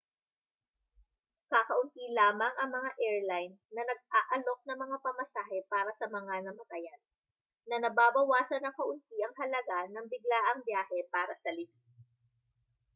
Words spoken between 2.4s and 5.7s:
ang mga airline na nag-aalok ng mga pamasahe